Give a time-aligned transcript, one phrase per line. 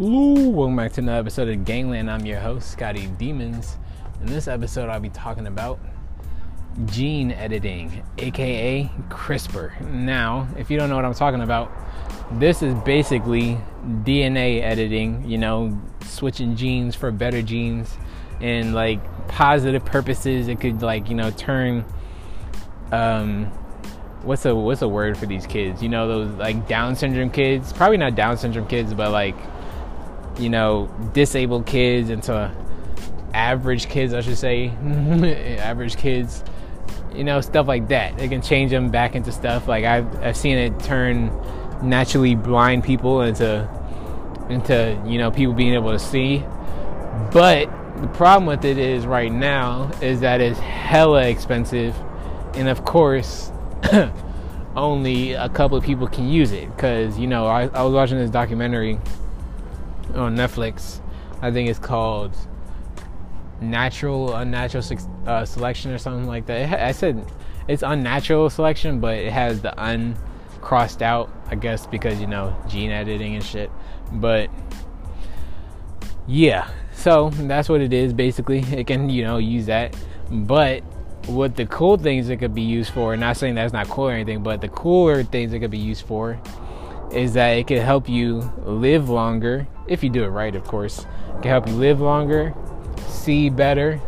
[0.00, 2.10] Ooh, welcome back to another episode of Gangland.
[2.10, 3.76] I'm your host, Scotty Demons.
[4.20, 5.78] In this episode, I'll be talking about
[6.86, 9.80] gene editing, aka CRISPR.
[9.82, 11.70] Now, if you don't know what I'm talking about,
[12.32, 13.56] this is basically
[14.02, 17.96] DNA editing, you know, switching genes for better genes
[18.40, 18.98] and like
[19.28, 20.48] positive purposes.
[20.48, 21.84] It could like, you know, turn
[22.90, 23.44] um
[24.24, 25.84] what's a what's a word for these kids?
[25.84, 27.72] You know, those like Down syndrome kids.
[27.72, 29.36] Probably not Down syndrome kids, but like
[30.38, 32.50] you know, disabled kids into
[33.32, 34.68] average kids, I should say,
[35.58, 36.42] average kids,
[37.14, 38.16] you know, stuff like that.
[38.16, 39.68] They can change them back into stuff.
[39.68, 41.30] Like I've, I've seen it turn
[41.82, 43.68] naturally blind people into
[44.48, 46.44] into you know people being able to see.
[47.32, 47.66] But
[48.00, 51.96] the problem with it is right now is that it's hella expensive,
[52.54, 53.50] and of course.
[54.76, 58.18] only a couple of people can use it because you know I, I was watching
[58.18, 58.98] this documentary
[60.14, 61.00] on Netflix.
[61.40, 62.34] I think it's called
[63.60, 64.84] Natural Unnatural
[65.26, 66.80] uh, Selection or something like that.
[66.80, 67.24] I said
[67.68, 70.16] it's unnatural selection, but it has the un
[70.60, 73.70] crossed out, I guess, because you know gene editing and shit.
[74.12, 74.50] But
[76.26, 78.60] yeah, so that's what it is basically.
[78.60, 79.96] It can you know use that,
[80.30, 80.82] but
[81.26, 84.12] what the cool things it could be used for, not saying that's not cool or
[84.12, 86.38] anything, but the cooler things it could be used for
[87.14, 91.00] is that it can help you live longer if you do it right, of course.
[91.00, 92.54] It can help you live longer,
[93.06, 94.00] see better,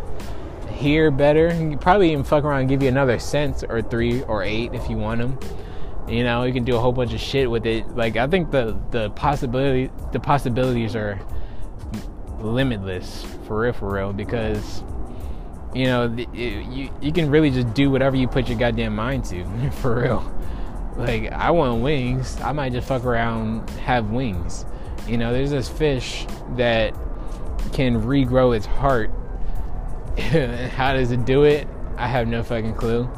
[0.71, 1.55] hear better.
[1.55, 4.89] You probably even fuck around and give you another sense or three or eight if
[4.89, 5.39] you want them.
[6.09, 7.89] You know, you can do a whole bunch of shit with it.
[7.97, 11.21] Like I think the the possibility the possibilities are
[12.41, 14.85] limitless for real for real because
[15.75, 19.25] you know it, you you can really just do whatever you put your goddamn mind
[19.27, 20.33] to for real.
[20.97, 24.65] Like I want wings, I might just fuck around have wings.
[25.07, 26.95] You know, there's this fish that
[27.73, 29.11] can regrow its heart.
[30.71, 31.69] How does it do it?
[31.97, 33.09] I have no fucking clue.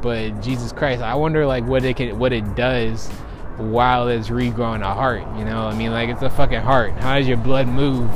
[0.00, 3.08] But Jesus Christ, I wonder like what it can, what it does
[3.56, 5.22] while it's regrowing a heart.
[5.36, 6.92] You know, I mean, like it's a fucking heart.
[6.92, 8.08] How does your blood move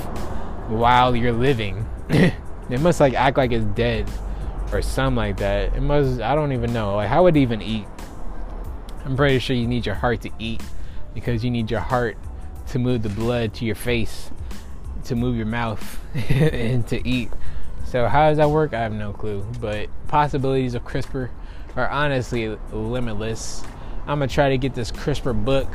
[0.71, 1.87] while you're living?
[2.09, 4.11] it must like act like it's dead
[4.73, 5.75] or something like that.
[5.75, 6.21] It must.
[6.21, 6.97] I don't even know.
[6.97, 7.87] Like how would it even eat?
[9.05, 10.63] I'm pretty sure you need your heart to eat
[11.15, 12.17] because you need your heart
[12.69, 14.31] to move the blood to your face,
[15.05, 16.01] to move your mouth,
[16.31, 17.31] and to eat.
[17.87, 18.75] So, how does that work?
[18.75, 19.47] I have no clue.
[19.61, 21.31] But possibilities of CRISPR
[21.77, 23.63] are honestly limitless.
[24.07, 25.69] I'm gonna try to get this CRISPR book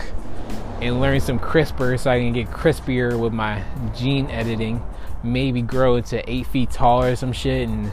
[0.82, 3.64] and learn some CRISPR so I can get crispier with my
[3.96, 4.84] gene editing.
[5.24, 7.92] Maybe grow to eight feet tall or some shit and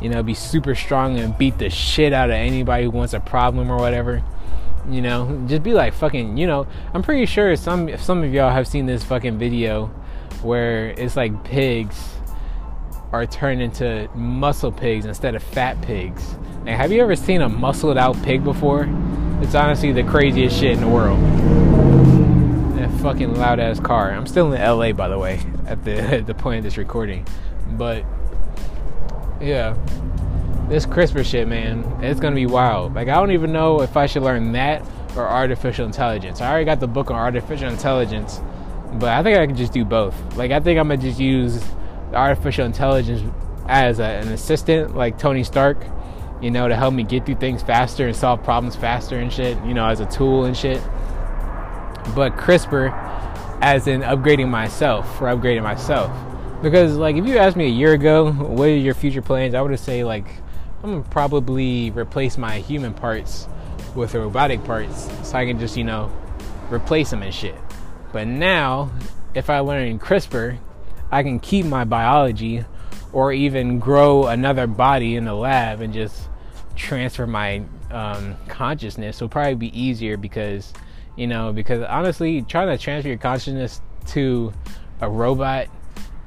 [0.00, 3.20] you know be super strong and beat the shit out of anybody who wants a
[3.20, 4.22] problem or whatever.
[4.88, 6.36] You know, just be like fucking.
[6.36, 9.86] You know, I'm pretty sure some some of y'all have seen this fucking video
[10.42, 12.14] where it's like pigs
[13.12, 16.36] are turned into muscle pigs instead of fat pigs.
[16.64, 18.88] Like, have you ever seen a muscled out pig before?
[19.40, 21.18] It's honestly the craziest shit in the world.
[22.76, 24.10] That fucking loud ass car.
[24.10, 27.26] I'm still in LA, by the way, at the at the point of this recording.
[27.72, 28.04] But
[29.40, 29.76] yeah,
[30.68, 32.94] this CRISPR shit, man, it's gonna be wild.
[32.94, 34.82] Like I don't even know if I should learn that
[35.16, 36.40] or artificial intelligence.
[36.40, 38.40] I already got the book on artificial intelligence,
[38.94, 40.14] but I think I can just do both.
[40.36, 41.64] Like I think I'm gonna just use
[42.12, 43.22] artificial intelligence
[43.66, 45.78] as a, an assistant, like Tony Stark,
[46.42, 49.56] you know, to help me get through things faster and solve problems faster and shit.
[49.64, 50.82] You know, as a tool and shit.
[52.14, 52.92] But CRISPR,
[53.62, 56.10] as in upgrading myself, or upgrading myself.
[56.62, 59.54] Because like if you asked me a year ago, what are your future plans?
[59.54, 60.26] I would have say like
[60.82, 63.48] I'm gonna probably replace my human parts
[63.94, 66.12] with robotic parts so I can just, you know,
[66.70, 67.56] replace them and shit.
[68.12, 68.90] But now,
[69.34, 70.58] if I learn CRISPR,
[71.10, 72.64] I can keep my biology
[73.12, 76.28] or even grow another body in the lab and just
[76.76, 79.20] transfer my um, consciousness.
[79.20, 80.72] Will probably be easier because,
[81.16, 84.52] you know, because honestly, trying to transfer your consciousness to
[85.00, 85.68] a robot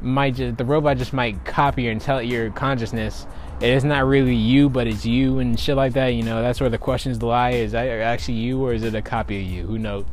[0.01, 3.27] might just the robot just might copy your intel your consciousness
[3.61, 6.09] it's not really you, but it's you and shit like that.
[6.09, 7.51] You know, that's where the questions lie.
[7.51, 9.65] Is that actually you or is it a copy of you?
[9.65, 10.05] Who knows?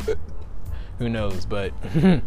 [0.98, 1.46] Who knows?
[1.46, 1.72] But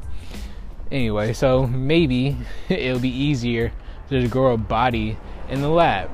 [0.91, 2.37] anyway, so maybe
[2.69, 3.71] it'll be easier
[4.09, 5.17] to just grow a body
[5.49, 6.09] in the lab.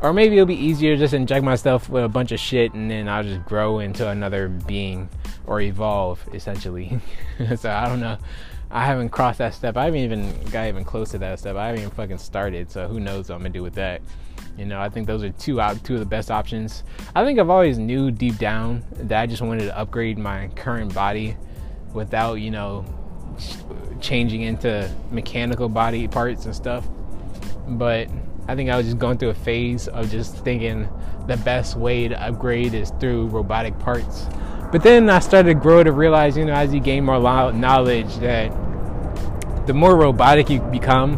[0.00, 2.88] Or maybe it'll be easier to just inject myself with a bunch of shit and
[2.88, 5.08] then I'll just grow into another being
[5.44, 7.00] or evolve, essentially.
[7.56, 8.18] so I don't know.
[8.70, 9.76] I haven't crossed that step.
[9.76, 11.56] I haven't even got even close to that step.
[11.56, 12.70] I haven't even fucking started.
[12.70, 14.02] So who knows what I'm gonna do with that.
[14.58, 16.82] You know, I think those are two out two of the best options.
[17.14, 20.92] I think I've always knew deep down that I just wanted to upgrade my current
[20.94, 21.36] body
[21.94, 22.84] without, you know,
[24.00, 26.86] changing into mechanical body parts and stuff.
[27.66, 28.08] But
[28.48, 30.88] I think I was just going through a phase of just thinking
[31.26, 34.26] the best way to upgrade is through robotic parts.
[34.70, 37.18] But then I started to grow to realize, you know, as you gain more
[37.52, 38.52] knowledge, that
[39.66, 41.16] the more robotic you become,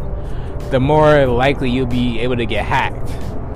[0.71, 3.11] the more likely you'll be able to get hacked.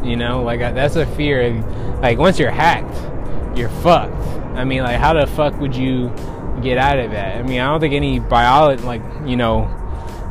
[0.06, 1.54] You know, like that's a fear.
[2.02, 2.96] Like once you're hacked,
[3.58, 4.14] you're fucked.
[4.56, 6.14] I mean, like how the fuck would you
[6.62, 7.38] get out of that?
[7.38, 9.64] I mean, I don't think any biology, like you know,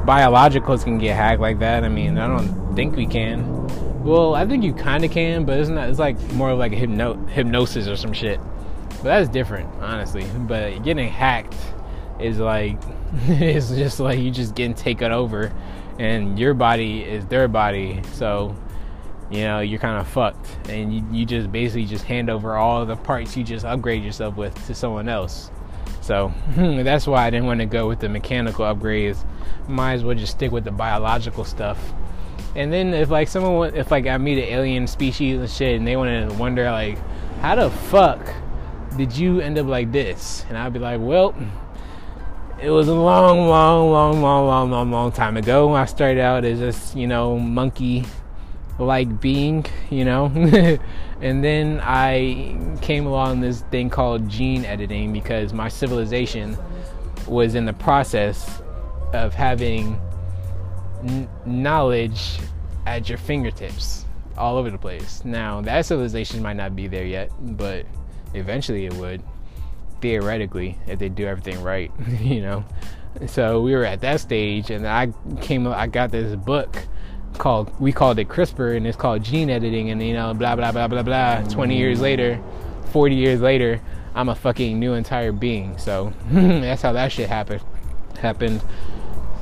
[0.07, 1.85] biologicals can get hacked like that.
[1.85, 3.65] I mean, I don't think we can.
[4.05, 5.89] Well, I think you kind of can, but it's not.
[5.89, 8.39] It's like more of like a hypno- hypnosis or some shit.
[9.05, 10.25] But that's different, honestly.
[10.35, 11.55] But getting hacked
[12.19, 12.79] is like
[13.27, 15.53] it's just like you just getting taken over,
[15.99, 18.01] and your body is their body.
[18.15, 18.56] So
[19.31, 22.87] you know you're kind of fucked, and you, you just basically just hand over all
[22.87, 25.51] the parts you just upgrade yourself with to someone else.
[26.01, 29.23] So that's why I didn't want to go with the mechanical upgrades.
[29.69, 31.93] Might as well just stick with the biological stuff.
[32.56, 35.87] And then if like someone, if like I meet an alien species and shit, and
[35.87, 36.97] they want to wonder like,
[37.41, 38.35] how the fuck
[38.96, 40.44] did you end up like this?
[40.49, 41.35] And I'd be like, well,
[42.61, 45.75] it was a long, long, long, long, long, long, long time ago.
[45.75, 48.05] I started out as just you know monkey
[48.79, 50.26] like being, you know.
[51.20, 56.56] and then I came along this thing called gene editing because my civilization
[57.26, 58.62] was in the process
[59.12, 60.00] of having
[61.02, 62.38] n- knowledge
[62.87, 64.05] at your fingertips
[64.37, 65.25] all over the place.
[65.25, 67.87] Now, that civilization might not be there yet, but
[68.35, 69.23] eventually it would
[70.01, 71.91] theoretically if they do everything right,
[72.21, 72.65] you know.
[73.27, 76.77] So we were at that stage and I came I got this book
[77.39, 80.73] called we called it CRISPR and it's called gene editing and you know blah blah
[80.73, 81.43] blah blah blah.
[81.43, 82.41] 20 years later
[82.91, 83.81] 40 years later
[84.15, 85.79] I'm a fucking new entire being.
[85.79, 87.63] So that's how that shit happened
[88.19, 88.63] happened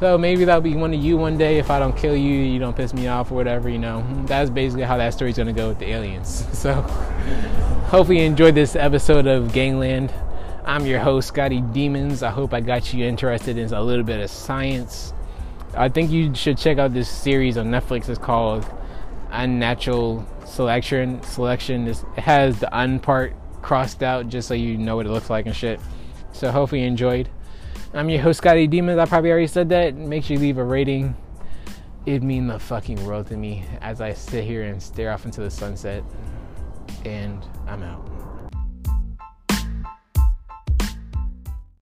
[0.03, 2.59] so maybe that'll be one of you one day if I don't kill you you
[2.59, 5.69] don't piss me off or whatever you know that's basically how that story's gonna go
[5.69, 6.75] with the aliens so
[7.87, 10.13] hopefully you enjoyed this episode of Gangland
[10.65, 14.19] I'm your host Scotty Demons I hope I got you interested in a little bit
[14.19, 15.13] of science
[15.75, 18.09] I think you should check out this series on Netflix.
[18.09, 18.67] It's called
[19.31, 21.23] Unnatural Selection.
[21.23, 25.31] Selection it has the un part crossed out just so you know what it looks
[25.31, 25.81] like and shit.
[26.33, 27.29] So hopefully you enjoyed.
[27.95, 28.99] I'm your host Scotty Demons.
[28.99, 29.95] I probably already said that.
[29.95, 31.15] Make sure you leave a rating.
[32.07, 35.43] It'd mean the fucking world to me as I sit here and stare off into
[35.43, 36.03] the sunset.
[37.05, 38.22] And I'm out.